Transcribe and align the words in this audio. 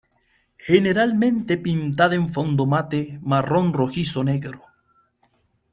Generalmente 0.67 1.53
pintada 1.59 2.15
en 2.15 2.33
fondo 2.33 2.65
mate, 2.73 3.19
marrón 3.21 3.71
rojizo 3.71 4.21
o 4.21 4.23
negro. 4.23 4.59